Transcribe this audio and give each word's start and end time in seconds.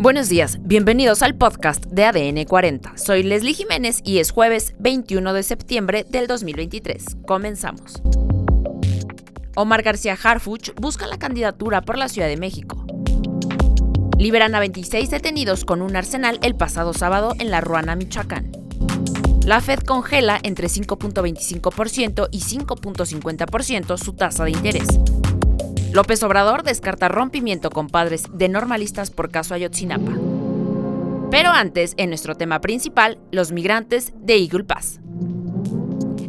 Buenos 0.00 0.28
días, 0.28 0.58
bienvenidos 0.62 1.22
al 1.22 1.34
podcast 1.34 1.84
de 1.86 2.04
ADN 2.04 2.44
40. 2.44 2.96
Soy 2.96 3.24
Leslie 3.24 3.52
Jiménez 3.52 4.00
y 4.04 4.18
es 4.18 4.30
jueves 4.30 4.74
21 4.78 5.32
de 5.32 5.42
septiembre 5.42 6.06
del 6.08 6.28
2023. 6.28 7.16
Comenzamos. 7.26 8.00
Omar 9.56 9.82
García 9.82 10.16
Harfuch 10.22 10.72
busca 10.76 11.08
la 11.08 11.18
candidatura 11.18 11.80
por 11.80 11.98
la 11.98 12.08
Ciudad 12.08 12.28
de 12.28 12.36
México. 12.36 12.86
Liberan 14.16 14.54
a 14.54 14.60
26 14.60 15.10
detenidos 15.10 15.64
con 15.64 15.82
un 15.82 15.96
arsenal 15.96 16.38
el 16.42 16.54
pasado 16.54 16.92
sábado 16.92 17.34
en 17.40 17.50
La 17.50 17.60
Ruana, 17.60 17.96
Michoacán. 17.96 18.52
La 19.44 19.60
Fed 19.60 19.80
congela 19.80 20.38
entre 20.44 20.68
5.25% 20.68 22.28
y 22.30 22.38
5.50% 22.38 23.98
su 23.98 24.12
tasa 24.12 24.44
de 24.44 24.52
interés. 24.52 24.86
López 25.92 26.22
Obrador 26.22 26.64
descarta 26.64 27.08
rompimiento 27.08 27.70
con 27.70 27.88
padres 27.88 28.24
de 28.32 28.48
normalistas 28.48 29.10
por 29.10 29.30
caso 29.30 29.54
Ayotzinapa. 29.54 30.12
Pero 31.30 31.50
antes, 31.50 31.94
en 31.96 32.10
nuestro 32.10 32.34
tema 32.36 32.60
principal, 32.60 33.18
los 33.30 33.52
migrantes 33.52 34.12
de 34.20 34.36
Eagle 34.36 34.64
Pass. 34.64 35.00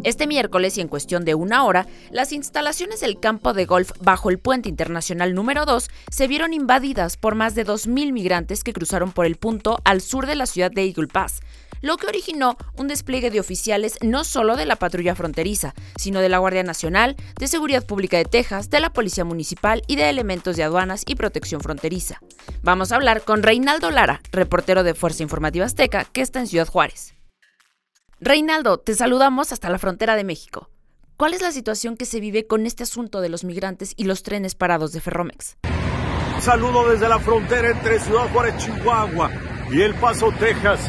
Este 0.06 0.28
miércoles 0.28 0.78
y 0.78 0.82
en 0.82 0.88
cuestión 0.88 1.26
de 1.26 1.36
una 1.36 1.66
hora, 1.66 1.86
las 2.10 2.32
instalaciones 2.32 3.02
del 3.02 3.20
campo 3.20 3.54
de 3.54 3.66
golf 3.66 3.92
bajo 4.00 4.30
el 4.30 4.40
puente 4.40 4.70
internacional 4.70 5.36
número 5.36 5.66
2 5.66 5.90
se 6.10 6.28
vieron 6.28 6.54
invadidas 6.54 7.18
por 7.18 7.36
más 7.36 7.54
de 7.54 7.66
2.000 7.66 8.14
migrantes 8.14 8.64
que 8.64 8.72
cruzaron 8.72 9.12
por 9.12 9.26
el 9.26 9.36
punto 9.36 9.78
al 9.84 10.00
sur 10.00 10.26
de 10.26 10.36
la 10.36 10.46
ciudad 10.46 10.72
de 10.72 10.86
Eagle 10.86 11.08
Pass, 11.08 11.42
lo 11.82 11.98
que 11.98 12.08
originó 12.08 12.58
un 12.78 12.88
despliegue 12.88 13.30
de 13.30 13.42
oficiales 13.42 13.98
no 14.02 14.24
solo 14.24 14.56
de 14.56 14.66
la 14.66 14.78
patrulla 14.78 15.16
fronteriza, 15.16 15.74
sino 15.98 16.22
de 16.22 16.30
la 16.30 16.38
Guardia 16.38 16.64
Nacional, 16.64 17.18
de 17.38 17.48
Seguridad 17.48 17.86
Pública 17.86 18.16
de 18.18 18.26
Texas, 18.26 18.70
de 18.70 18.80
la 18.80 18.94
Policía 18.94 19.26
Municipal 19.26 19.82
y 19.86 19.98
de 19.98 20.10
elementos 20.10 20.56
de 20.56 20.64
aduanas 20.64 21.04
y 21.08 21.16
protección 21.16 21.60
fronteriza. 21.60 22.22
Vamos 22.64 22.94
a 22.94 22.96
hablar 22.96 23.24
con 23.24 23.44
Reinaldo 23.44 23.92
Lara, 23.92 24.22
reportero 24.32 24.84
de 24.84 24.94
Fuerza 24.94 25.24
Informativa 25.24 25.66
Azteca, 25.66 26.06
que 26.06 26.22
está 26.22 26.40
en 26.40 26.48
Ciudad 26.48 26.68
Juárez. 26.68 27.19
Reinaldo, 28.22 28.80
te 28.80 28.96
saludamos 28.96 29.54
hasta 29.54 29.70
la 29.70 29.80
frontera 29.80 30.18
de 30.18 30.26
México. 30.26 30.70
¿Cuál 31.16 31.34
es 31.34 31.42
la 31.42 31.54
situación 31.54 31.96
que 31.96 32.06
se 32.06 32.20
vive 32.20 32.48
con 32.48 32.66
este 32.66 32.84
asunto 32.84 33.22
de 33.22 33.30
los 33.30 33.46
migrantes 33.46 33.94
y 33.96 34.04
los 34.04 34.24
trenes 34.24 34.56
parados 34.56 34.92
de 34.92 35.00
Ferromex? 35.00 35.58
Saludo 36.42 36.90
desde 36.90 37.08
la 37.08 37.20
frontera 37.20 37.72
entre 37.72 38.00
Ciudad 38.00 38.30
Juárez, 38.34 38.58
Chihuahua 38.58 39.32
y 39.72 39.82
El 39.82 39.96
Paso, 39.96 40.34
Texas. 40.38 40.82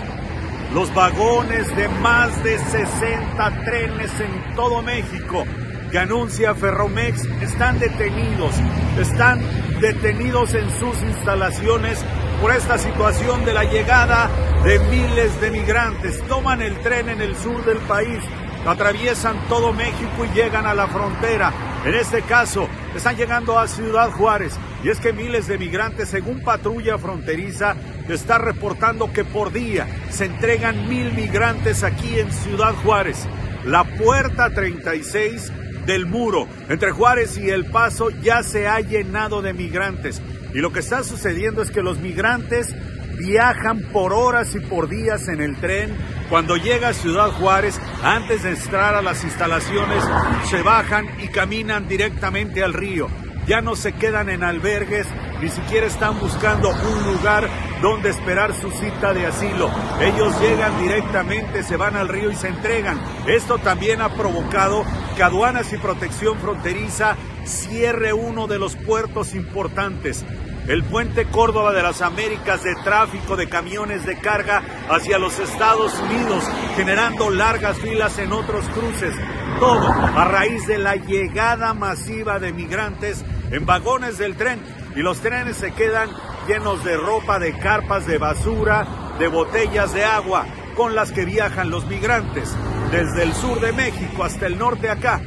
Los 0.75 0.93
vagones 0.93 1.75
de 1.77 1.89
más 1.89 2.43
de 2.43 2.59
60 2.59 3.65
trenes 3.65 4.11
en 4.21 4.55
todo 4.57 4.83
México 4.83 5.45
que 5.91 5.99
anuncia 5.99 6.55
Ferromex 6.55 7.25
están 7.43 7.79
detenidos, 7.79 8.55
están 8.99 9.41
detenidos 9.81 10.55
en 10.55 10.71
sus 10.79 11.01
instalaciones 11.03 12.05
por 12.41 12.53
esta 12.53 12.79
situación 12.79 13.45
de 13.45 13.53
la 13.53 13.65
llegada 13.65 14.31
de 14.65 14.79
miles 14.79 15.41
de 15.41 15.51
migrantes. 15.51 16.23
Toman 16.27 16.63
el 16.63 16.79
tren 16.81 17.11
en 17.11 17.21
el 17.21 17.37
sur 17.37 17.65
del 17.65 17.79
país, 17.79 18.19
atraviesan 18.67 19.37
todo 19.49 19.73
México 19.73 20.25
y 20.25 20.35
llegan 20.35 20.65
a 20.67 20.75
la 20.75 20.87
frontera. 20.89 21.53
En 21.85 21.95
este 21.95 22.23
caso, 22.23 22.69
están 22.95 23.17
llegando 23.17 23.59
a 23.59 23.69
Ciudad 23.69 24.11
Juárez. 24.11 24.55
Y 24.83 24.89
es 24.89 24.99
que 24.99 25.13
miles 25.13 25.47
de 25.49 25.59
migrantes, 25.59 26.09
según 26.09 26.41
patrulla 26.41 26.97
fronteriza, 26.97 27.77
está 28.09 28.39
reportando 28.39 29.13
que 29.13 29.25
por 29.25 29.53
día 29.53 29.87
se 30.09 30.25
entregan 30.25 30.89
mil 30.89 31.13
migrantes 31.13 31.85
aquí 31.85 32.19
en 32.19 32.33
Ciudad 32.33 32.75
Juárez. 32.83 33.27
La 33.65 33.85
puerta 33.85 34.49
36 34.51 35.53
del 35.85 36.07
muro 36.07 36.47
entre 36.69 36.93
Juárez 36.93 37.37
y 37.37 37.51
El 37.51 37.67
Paso 37.67 38.09
ya 38.23 38.43
se 38.43 38.67
ha 38.67 38.81
llenado 38.81 39.43
de 39.43 39.53
migrantes. 39.53 40.23
Y 40.55 40.59
lo 40.59 40.73
que 40.73 40.81
está 40.81 41.03
sucediendo 41.05 41.63
es 41.63 41.71
que 41.71 41.83
los 41.83 41.99
migrantes 41.99 42.75
viajan 43.19 43.83
por 43.93 44.13
horas 44.13 44.55
y 44.55 44.61
por 44.61 44.89
días 44.89 45.29
en 45.29 45.41
el 45.41 45.57
tren. 45.57 45.97
Cuando 46.29 46.57
llega 46.57 46.89
a 46.89 46.95
Ciudad 46.95 47.31
Juárez, 47.33 47.81
antes 48.03 48.43
de 48.43 48.51
entrar 48.51 48.95
a 48.95 49.03
las 49.03 49.25
instalaciones, 49.25 50.03
se 50.49 50.63
bajan 50.63 51.07
y 51.21 51.29
caminan 51.29 51.87
directamente 51.87 52.63
al 52.65 52.73
río. 52.73 53.09
Ya 53.47 53.61
no 53.61 53.75
se 53.75 53.93
quedan 53.93 54.29
en 54.29 54.45
albergues, 54.45 55.07
ni 55.41 55.49
siquiera 55.49 55.87
están 55.87 56.19
buscando 56.21 56.71
un 56.71 57.15
lugar 57.15 57.49
donde 57.83 58.11
esperar 58.11 58.55
su 58.55 58.71
cita 58.71 59.13
de 59.13 59.27
asilo. 59.27 59.71
Ellos 60.01 60.39
llegan 60.41 60.79
directamente, 60.81 61.63
se 61.63 61.77
van 61.77 61.97
al 61.97 62.09
río 62.09 62.31
y 62.31 62.37
se 62.37 62.49
entregan. 62.49 63.01
Esto 63.27 63.59
también 63.59 64.03
ha 64.03 64.15
provocado 64.15 64.85
que 65.17 65.23
Aduanas 65.23 65.73
y 65.73 65.79
Protección 65.79 66.39
Fronteriza 66.39 67.17
cierre 67.51 68.13
uno 68.13 68.47
de 68.47 68.59
los 68.59 68.77
puertos 68.77 69.35
importantes 69.35 70.25
el 70.71 70.85
puente 70.85 71.27
Córdoba 71.27 71.73
de 71.73 71.83
las 71.83 72.01
Américas 72.01 72.63
de 72.63 72.77
tráfico 72.85 73.37
de 73.37 73.49
camiones 73.49 74.07
de 74.07 74.19
carga 74.21 74.63
hacia 74.89 75.19
los 75.19 75.39
Estados 75.41 75.93
Unidos, 75.99 76.45
generando 76.77 77.31
largas 77.31 77.77
filas 77.79 78.19
en 78.19 78.33
otros 78.33 78.65
cruces. 78.69 79.15
Todo 79.59 79.91
a 79.91 80.25
raíz 80.27 80.67
de 80.69 80.79
la 80.79 80.95
llegada 80.95 81.75
masiva 81.75 82.39
de 82.39 82.53
migrantes 82.53 83.25
en 83.51 83.67
vagones 83.67 84.19
del 84.19 84.37
tren 84.37 84.61
y 84.95 85.01
los 85.01 85.19
trenes 85.21 85.57
se 85.57 85.73
quedan 85.73 86.09
llenos 86.47 86.85
de 86.85 86.97
ropa, 86.97 87.41
de 87.41 87.53
carpas, 87.59 88.07
de 88.07 88.19
basura, 88.19 88.87
de 89.19 89.27
botellas 89.27 89.93
de 89.93 90.05
agua 90.05 90.47
con 90.77 90.95
las 90.95 91.11
que 91.11 91.25
viajan 91.25 91.71
los 91.71 91.87
migrantes 91.87 92.55
desde 92.93 93.25
el 93.25 93.35
sur 93.35 93.61
de 93.61 93.73
México 93.73 94.23
hasta 94.23 94.47
el 94.47 94.57
norte 94.57 94.89
acá. 94.89 95.21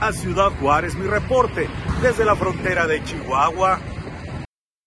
A 0.00 0.12
Ciudad 0.12 0.50
Juárez, 0.60 0.94
mi 0.94 1.06
reporte 1.06 1.68
desde 2.02 2.24
la 2.24 2.36
frontera 2.36 2.86
de 2.86 3.02
Chihuahua. 3.04 3.78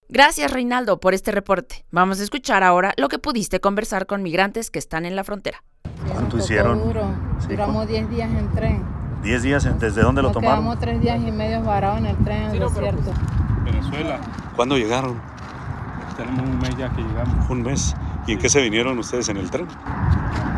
Gracias 0.08 0.52
Reinaldo 0.52 1.00
por 1.00 1.14
este 1.14 1.32
reporte. 1.32 1.86
Vamos 1.92 2.20
a 2.20 2.24
escuchar 2.24 2.64
ahora 2.64 2.94
lo 2.98 3.10
que 3.10 3.20
pudiste 3.20 3.60
conversar 3.60 4.06
con 4.06 4.22
migrantes 4.24 4.72
que 4.72 4.80
están 4.80 5.06
en 5.06 5.16
la 5.16 5.24
frontera. 5.24 5.64
¿Cuánto 6.12 6.38
hicieron? 6.38 6.80
Duro. 6.84 7.12
Duramos 7.48 7.88
10 7.88 8.10
días 8.10 8.30
en 8.32 8.50
tren. 8.52 8.84
¿10 9.24 9.40
días? 9.42 9.66
En, 9.66 9.80
¿Desde 9.80 10.02
dónde 10.02 10.22
lo 10.22 10.32
tomaron? 10.32 10.60
Quedamos 10.60 10.80
3 10.80 11.02
días 11.02 11.20
y 11.26 11.32
medio 11.32 11.62
varados 11.64 12.00
en 12.00 12.06
el 12.08 12.18
tren 12.24 12.44
en 12.44 12.52
el 12.52 12.60
desierto. 12.60 13.12
Venezuela. 13.64 14.20
¿Cuándo 14.56 14.78
llegaron? 14.78 15.20
Tenemos 16.18 16.42
un 16.50 16.58
mes 16.60 16.76
ya 16.78 16.90
que 16.96 17.02
llegamos. 17.02 17.50
Un 17.50 17.62
mes. 17.64 17.96
¿Y 18.28 18.34
en 18.34 18.40
qué 18.40 18.50
se 18.50 18.62
vinieron 18.62 18.98
ustedes 19.00 19.30
en 19.30 19.38
el 19.38 19.50
tren? 19.50 19.68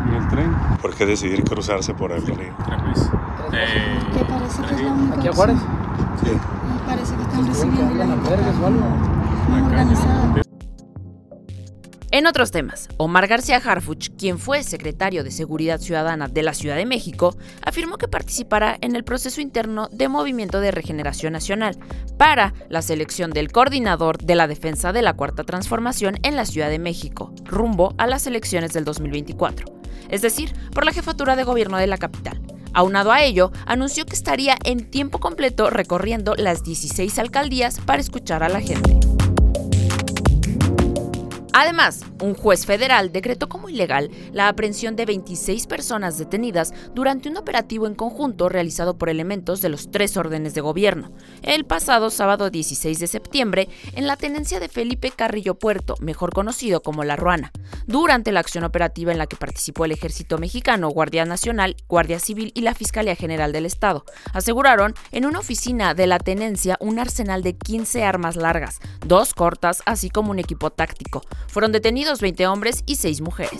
En 0.08 0.14
el 0.14 0.28
tren, 0.28 0.52
¿Por 0.80 0.94
qué 0.94 1.06
decidir 1.06 1.44
cruzarse 1.44 1.94
por 1.94 2.12
el 2.12 2.26
río? 2.26 2.54
tres 2.66 2.82
meses. 2.82 3.10
Que 3.52 4.24
parece 4.24 4.62
que 4.62 4.74
es 4.74 4.80
la 4.82 4.92
única 4.92 5.18
¿Aquí 5.18 5.28
a 5.28 5.32
Juárez? 5.32 5.56
Sí. 5.58 6.30
opción. 6.30 6.40
Parece 6.86 7.14
que 7.14 7.22
están 7.22 7.46
recibiendo 7.46 7.94
la 7.94 8.06
gente 8.06 8.28
albergues 8.28 8.60
o 8.62 8.66
algo? 8.66 8.80
más 9.48 9.62
organizada. 9.62 10.42
En 12.10 12.26
otros 12.26 12.50
temas, 12.50 12.90
Omar 12.98 13.26
García 13.26 13.56
Harfuch, 13.56 14.10
quien 14.18 14.38
fue 14.38 14.62
secretario 14.62 15.24
de 15.24 15.30
Seguridad 15.30 15.80
Ciudadana 15.80 16.28
de 16.28 16.42
la 16.42 16.52
Ciudad 16.52 16.76
de 16.76 16.84
México, 16.84 17.36
afirmó 17.62 17.96
que 17.96 18.06
participará 18.06 18.76
en 18.82 18.96
el 18.96 19.02
proceso 19.04 19.40
interno 19.40 19.88
de 19.90 20.08
Movimiento 20.08 20.60
de 20.60 20.72
Regeneración 20.72 21.32
Nacional 21.32 21.78
para 22.18 22.52
la 22.68 22.82
selección 22.82 23.30
del 23.30 23.50
coordinador 23.50 24.18
de 24.18 24.34
la 24.34 24.46
defensa 24.46 24.92
de 24.92 25.00
la 25.00 25.14
Cuarta 25.14 25.44
Transformación 25.44 26.16
en 26.22 26.36
la 26.36 26.44
Ciudad 26.44 26.68
de 26.68 26.78
México, 26.78 27.34
rumbo 27.44 27.94
a 27.96 28.06
las 28.06 28.26
elecciones 28.26 28.74
del 28.74 28.84
2024, 28.84 29.66
es 30.10 30.20
decir, 30.20 30.52
por 30.74 30.84
la 30.84 30.92
jefatura 30.92 31.34
de 31.34 31.44
gobierno 31.44 31.78
de 31.78 31.86
la 31.86 31.96
capital. 31.96 32.41
Aunado 32.74 33.12
a 33.12 33.22
ello, 33.22 33.52
anunció 33.66 34.06
que 34.06 34.16
estaría 34.16 34.56
en 34.64 34.90
tiempo 34.90 35.18
completo 35.20 35.70
recorriendo 35.70 36.34
las 36.36 36.62
16 36.62 37.18
alcaldías 37.18 37.80
para 37.80 38.00
escuchar 38.00 38.42
a 38.42 38.48
la 38.48 38.60
gente. 38.60 39.11
Además, 41.54 42.00
un 42.22 42.34
juez 42.34 42.64
federal 42.64 43.12
decretó 43.12 43.48
como 43.48 43.68
ilegal 43.68 44.10
la 44.32 44.48
aprehensión 44.48 44.96
de 44.96 45.04
26 45.04 45.66
personas 45.66 46.16
detenidas 46.16 46.72
durante 46.94 47.28
un 47.28 47.36
operativo 47.36 47.86
en 47.86 47.94
conjunto 47.94 48.48
realizado 48.48 48.96
por 48.96 49.10
elementos 49.10 49.60
de 49.60 49.68
los 49.68 49.90
tres 49.90 50.16
órdenes 50.16 50.54
de 50.54 50.62
gobierno, 50.62 51.12
el 51.42 51.66
pasado 51.66 52.08
sábado 52.08 52.48
16 52.48 52.98
de 52.98 53.06
septiembre 53.06 53.68
en 53.94 54.06
la 54.06 54.16
tenencia 54.16 54.60
de 54.60 54.70
Felipe 54.70 55.10
Carrillo 55.10 55.54
Puerto, 55.54 55.96
mejor 56.00 56.32
conocido 56.32 56.82
como 56.82 57.04
La 57.04 57.16
Ruana, 57.16 57.52
durante 57.86 58.32
la 58.32 58.40
acción 58.40 58.64
operativa 58.64 59.12
en 59.12 59.18
la 59.18 59.26
que 59.26 59.36
participó 59.36 59.84
el 59.84 59.92
Ejército 59.92 60.38
Mexicano, 60.38 60.88
Guardia 60.88 61.26
Nacional, 61.26 61.76
Guardia 61.86 62.18
Civil 62.18 62.52
y 62.54 62.62
la 62.62 62.74
Fiscalía 62.74 63.14
General 63.14 63.52
del 63.52 63.66
Estado. 63.66 64.04
Aseguraron 64.32 64.94
en 65.10 65.26
una 65.26 65.40
oficina 65.40 65.92
de 65.92 66.06
la 66.06 66.18
tenencia 66.18 66.78
un 66.80 66.98
arsenal 66.98 67.42
de 67.42 67.56
15 67.56 68.04
armas 68.04 68.36
largas, 68.36 68.80
dos 69.04 69.34
cortas, 69.34 69.82
así 69.84 70.08
como 70.08 70.30
un 70.30 70.38
equipo 70.38 70.70
táctico. 70.70 71.22
Fueron 71.48 71.72
detenidos 71.72 72.20
20 72.20 72.46
hombres 72.46 72.82
y 72.86 72.96
6 72.96 73.20
mujeres. 73.20 73.58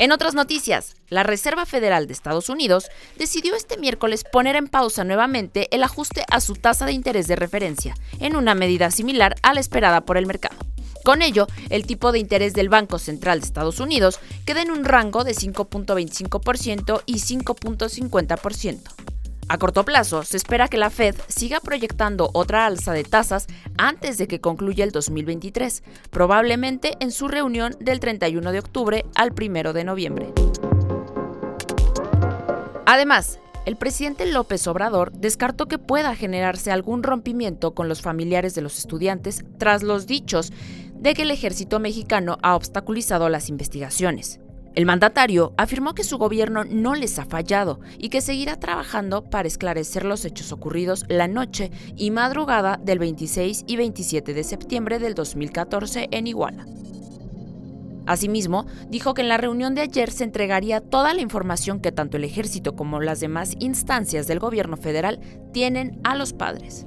En 0.00 0.12
otras 0.12 0.34
noticias, 0.34 0.94
la 1.08 1.24
Reserva 1.24 1.66
Federal 1.66 2.06
de 2.06 2.12
Estados 2.12 2.48
Unidos 2.48 2.88
decidió 3.16 3.56
este 3.56 3.76
miércoles 3.78 4.22
poner 4.22 4.54
en 4.54 4.68
pausa 4.68 5.02
nuevamente 5.02 5.74
el 5.74 5.82
ajuste 5.82 6.24
a 6.30 6.40
su 6.40 6.54
tasa 6.54 6.86
de 6.86 6.92
interés 6.92 7.26
de 7.26 7.34
referencia, 7.34 7.96
en 8.20 8.36
una 8.36 8.54
medida 8.54 8.92
similar 8.92 9.34
a 9.42 9.54
la 9.54 9.60
esperada 9.60 10.02
por 10.02 10.16
el 10.16 10.26
mercado. 10.26 10.56
Con 11.04 11.20
ello, 11.20 11.48
el 11.70 11.84
tipo 11.84 12.12
de 12.12 12.20
interés 12.20 12.52
del 12.52 12.68
Banco 12.68 13.00
Central 13.00 13.40
de 13.40 13.46
Estados 13.46 13.80
Unidos 13.80 14.20
queda 14.44 14.62
en 14.62 14.70
un 14.70 14.84
rango 14.84 15.24
de 15.24 15.32
5.25% 15.32 17.02
y 17.06 17.14
5.50%. 17.14 19.07
A 19.50 19.56
corto 19.56 19.82
plazo, 19.82 20.24
se 20.24 20.36
espera 20.36 20.68
que 20.68 20.76
la 20.76 20.90
Fed 20.90 21.16
siga 21.26 21.60
proyectando 21.60 22.28
otra 22.34 22.66
alza 22.66 22.92
de 22.92 23.02
tasas 23.02 23.46
antes 23.78 24.18
de 24.18 24.28
que 24.28 24.42
concluya 24.42 24.84
el 24.84 24.90
2023, 24.90 25.82
probablemente 26.10 26.98
en 27.00 27.10
su 27.10 27.28
reunión 27.28 27.74
del 27.80 27.98
31 27.98 28.52
de 28.52 28.58
octubre 28.58 29.04
al 29.14 29.32
1 29.32 29.72
de 29.72 29.84
noviembre. 29.84 30.32
Además, 32.84 33.38
el 33.64 33.76
presidente 33.76 34.26
López 34.26 34.66
Obrador 34.66 35.12
descartó 35.12 35.66
que 35.66 35.78
pueda 35.78 36.14
generarse 36.14 36.70
algún 36.70 37.02
rompimiento 37.02 37.74
con 37.74 37.88
los 37.88 38.02
familiares 38.02 38.54
de 38.54 38.60
los 38.60 38.78
estudiantes 38.78 39.44
tras 39.58 39.82
los 39.82 40.06
dichos 40.06 40.52
de 40.94 41.14
que 41.14 41.22
el 41.22 41.30
ejército 41.30 41.80
mexicano 41.80 42.36
ha 42.42 42.54
obstaculizado 42.54 43.30
las 43.30 43.48
investigaciones. 43.48 44.40
El 44.78 44.86
mandatario 44.86 45.54
afirmó 45.56 45.92
que 45.92 46.04
su 46.04 46.18
gobierno 46.18 46.62
no 46.62 46.94
les 46.94 47.18
ha 47.18 47.24
fallado 47.24 47.80
y 47.98 48.10
que 48.10 48.20
seguirá 48.20 48.60
trabajando 48.60 49.24
para 49.24 49.48
esclarecer 49.48 50.04
los 50.04 50.24
hechos 50.24 50.52
ocurridos 50.52 51.04
la 51.08 51.26
noche 51.26 51.72
y 51.96 52.12
madrugada 52.12 52.78
del 52.80 53.00
26 53.00 53.64
y 53.66 53.76
27 53.76 54.34
de 54.34 54.44
septiembre 54.44 55.00
del 55.00 55.14
2014 55.14 56.06
en 56.12 56.28
Iguala. 56.28 56.64
Asimismo, 58.06 58.66
dijo 58.88 59.14
que 59.14 59.22
en 59.22 59.28
la 59.28 59.36
reunión 59.36 59.74
de 59.74 59.80
ayer 59.80 60.12
se 60.12 60.22
entregaría 60.22 60.80
toda 60.80 61.12
la 61.12 61.22
información 61.22 61.80
que 61.80 61.90
tanto 61.90 62.16
el 62.16 62.22
ejército 62.22 62.76
como 62.76 63.00
las 63.00 63.18
demás 63.18 63.56
instancias 63.58 64.28
del 64.28 64.38
gobierno 64.38 64.76
federal 64.76 65.18
tienen 65.52 65.98
a 66.04 66.14
los 66.14 66.32
padres. 66.32 66.86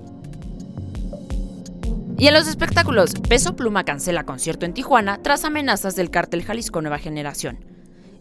Y 2.18 2.28
en 2.28 2.34
los 2.34 2.48
espectáculos, 2.48 3.16
Peso 3.28 3.58
Pluma 3.58 3.84
cancela 3.84 4.24
concierto 4.24 4.66
en 4.66 4.74
Tijuana 4.74 5.22
tras 5.22 5.44
amenazas 5.44 5.98
del 5.98 6.10
cártel 6.10 6.44
Jalisco 6.46 6.82
Nueva 6.82 6.98
Generación 6.98 7.70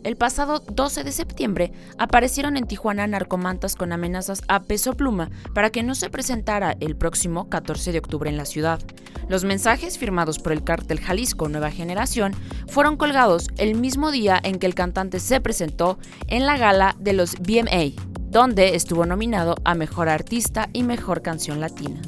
el 0.03 0.17
pasado 0.17 0.61
12 0.61 1.05
de 1.05 1.13
septiembre 1.13 1.73
aparecieron 1.99 2.57
en 2.57 2.67
Tijuana 2.67 3.07
narcomantas 3.07 3.77
con 3.77 3.93
amenazas 3.93 4.43
a 4.49 4.63
peso 4.63 4.95
pluma 4.95 5.31
para 5.55 5.71
que 5.71 5.83
no 5.83 5.95
se 5.95 6.11
presentara 6.11 6.77
el 6.81 6.97
próximo 6.97 7.49
14 7.49 7.93
de 7.93 7.99
octubre 7.99 8.31
en 8.31 8.37
la 8.37 8.45
ciudad. 8.45 8.81
Los 9.29 9.45
mensajes 9.45 9.99
firmados 9.99 10.39
por 10.39 10.53
el 10.53 10.65
cártel 10.65 11.01
Jalisco 11.01 11.49
Nueva 11.49 11.71
Generación 11.71 12.33
fueron 12.67 12.97
colgados 12.97 13.49
el 13.59 13.75
mismo 13.75 14.11
día 14.11 14.41
en 14.43 14.59
que 14.59 14.67
el 14.67 14.75
cantante 14.75 15.21
se 15.21 15.41
presentó 15.41 15.99
en 16.27 16.47
la 16.47 16.57
gala 16.57 16.97
de 16.99 17.13
los 17.13 17.37
BMA, 17.39 17.93
donde 18.31 18.75
estuvo 18.75 19.07
nominado 19.07 19.57
a 19.65 19.75
Mejor 19.75 20.09
Artista 20.09 20.69
y 20.73 20.83
Mejor 20.83 21.23
Canción 21.23 21.61
Latina. 21.61 22.01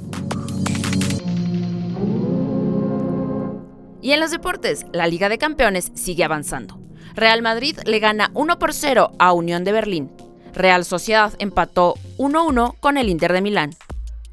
Y 4.00 4.10
en 4.10 4.18
los 4.18 4.32
deportes, 4.32 4.84
la 4.92 5.06
Liga 5.06 5.28
de 5.28 5.38
Campeones 5.38 5.92
sigue 5.94 6.24
avanzando. 6.24 6.81
Real 7.14 7.42
Madrid 7.42 7.78
le 7.84 7.98
gana 7.98 8.30
1 8.34 8.58
por 8.58 8.72
0 8.72 9.12
a 9.18 9.32
Unión 9.32 9.64
de 9.64 9.72
Berlín. 9.72 10.10
Real 10.54 10.84
Sociedad 10.84 11.32
empató 11.38 11.94
1-1 12.18 12.78
con 12.80 12.96
el 12.96 13.08
Inter 13.08 13.32
de 13.32 13.40
Milán. 13.40 13.70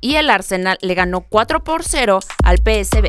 Y 0.02 0.16
el 0.16 0.30
Arsenal 0.30 0.78
le 0.82 0.94
ganó 0.94 1.22
4 1.22 1.64
por 1.64 1.84
0 1.84 2.20
al 2.44 2.58
PSB. 2.58 3.08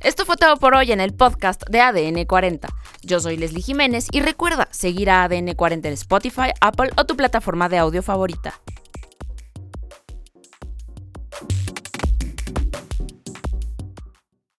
Esto 0.00 0.24
fue 0.24 0.36
todo 0.36 0.56
por 0.56 0.74
hoy 0.74 0.92
en 0.92 1.00
el 1.00 1.12
podcast 1.12 1.62
de 1.68 1.80
ADN 1.80 2.24
40. 2.24 2.68
Yo 3.02 3.20
soy 3.20 3.36
Leslie 3.36 3.62
Jiménez 3.62 4.06
y 4.10 4.20
recuerda 4.20 4.66
seguir 4.70 5.10
a 5.10 5.24
ADN 5.24 5.54
40 5.54 5.88
en 5.88 5.94
Spotify, 5.94 6.50
Apple 6.60 6.90
o 6.96 7.04
tu 7.04 7.16
plataforma 7.16 7.68
de 7.68 7.78
audio 7.78 8.02
favorita. 8.02 8.60